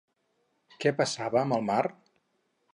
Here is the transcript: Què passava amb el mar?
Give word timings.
Què 0.85 0.93
passava 1.03 1.43
amb 1.43 1.59
el 1.61 1.69
mar? 1.71 1.81